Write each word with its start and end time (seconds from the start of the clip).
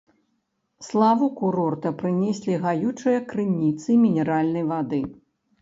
Славу 0.87 1.27
курорта 1.41 1.91
прынеслі 2.01 2.57
гаючыя 2.65 3.23
крыніцы 3.35 3.99
мінеральнай 4.07 4.69
вады. 4.73 5.05